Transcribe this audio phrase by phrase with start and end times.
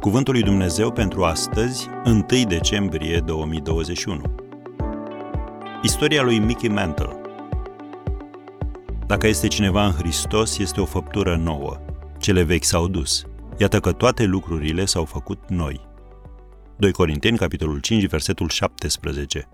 [0.00, 4.22] Cuvântul lui Dumnezeu pentru astăzi, 1 decembrie 2021.
[5.82, 7.20] Istoria lui Mickey Mantle.
[9.06, 11.80] Dacă este cineva în Hristos, este o făptură nouă.
[12.18, 13.26] Cele vechi s-au dus.
[13.56, 15.80] Iată că toate lucrurile s-au făcut noi.
[16.76, 19.48] 2 Corinteni, capitolul 5, versetul 17.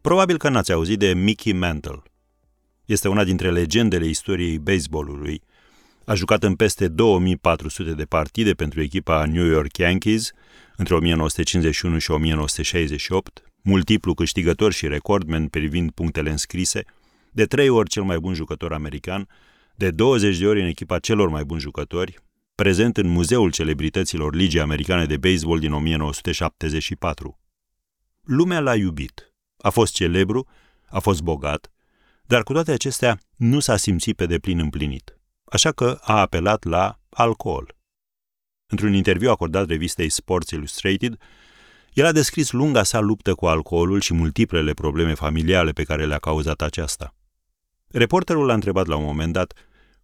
[0.00, 2.02] Probabil că n-ați auzit de Mickey Mantle.
[2.84, 5.42] Este una dintre legendele istoriei baseballului,
[6.06, 10.32] a jucat în peste 2400 de partide pentru echipa New York Yankees
[10.76, 16.84] între 1951 și 1968, multiplu câștigător și recordman privind punctele înscrise,
[17.32, 19.28] de trei ori cel mai bun jucător american,
[19.74, 22.18] de 20 de ori în echipa celor mai buni jucători,
[22.54, 27.38] prezent în Muzeul Celebrităților Ligii Americane de Baseball din 1974.
[28.22, 29.34] Lumea l-a iubit.
[29.58, 30.46] A fost celebru,
[30.88, 31.70] a fost bogat,
[32.26, 35.15] dar cu toate acestea nu s-a simțit pe deplin împlinit
[35.56, 37.76] așa că a apelat la alcool.
[38.66, 41.18] Într-un interviu acordat revistei Sports Illustrated,
[41.92, 46.18] el a descris lunga sa luptă cu alcoolul și multiplele probleme familiale pe care le-a
[46.18, 47.14] cauzat aceasta.
[47.88, 49.52] Reporterul l-a întrebat la un moment dat,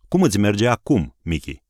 [0.09, 1.65] Cum îți merge acum, Mickey?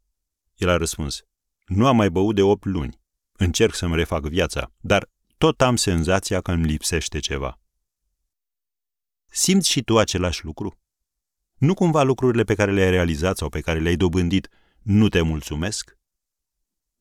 [0.55, 1.23] El a răspuns,
[1.67, 3.01] Nu am mai băut de opt luni.
[3.33, 7.61] Încerc să-mi refac viața, dar tot am senzația că îmi lipsește ceva.
[9.29, 10.82] Simți și tu același lucru?
[11.63, 14.49] Nu cumva lucrurile pe care le-ai realizat sau pe care le-ai dobândit
[14.83, 15.99] nu te mulțumesc?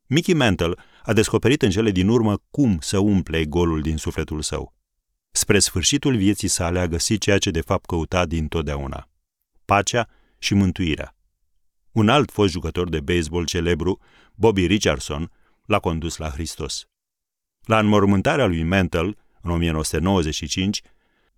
[0.08, 4.74] Mickey Mantle a descoperit în cele din urmă cum să umple golul din sufletul său.
[5.32, 9.10] Spre sfârșitul vieții sale a găsit ceea ce de fapt căuta din totdeauna.
[9.66, 11.16] Pacea și mântuirea.
[11.92, 14.00] Un alt fost jucător de baseball celebru,
[14.36, 15.32] Bobby Richardson,
[15.66, 16.86] l-a condus la Hristos.
[17.62, 20.82] La înmormântarea lui Mantle, în 1995,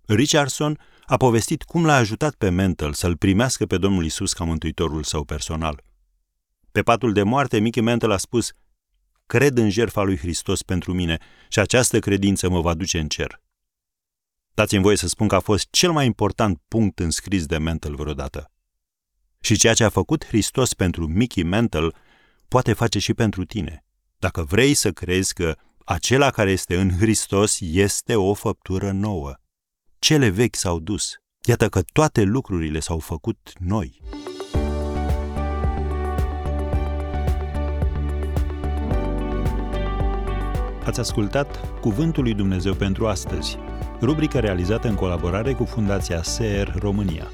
[0.06, 5.02] Richardson a povestit cum l-a ajutat pe Mental să-l primească pe Domnul Isus ca mântuitorul
[5.02, 5.82] său personal.
[6.72, 8.52] Pe patul de moarte, Mickey Mantle a spus,
[9.26, 13.40] Cred în jertfa lui Hristos pentru mine și această credință mă va duce în cer.
[14.54, 18.50] Dați-mi voie să spun că a fost cel mai important punct înscris de Mantle vreodată.
[19.40, 21.88] Și ceea ce a făcut Hristos pentru Mickey Mantle
[22.48, 23.84] poate face și pentru tine.
[24.18, 29.34] Dacă vrei să crezi că acela care este în Hristos este o făptură nouă
[30.04, 31.12] cele vechi s-au dus.
[31.46, 34.00] Iată că toate lucrurile s-au făcut noi.
[40.84, 43.58] Ați ascultat Cuvântul lui Dumnezeu pentru astăzi,
[44.00, 47.30] rubrica realizată în colaborare cu Fundația SER România.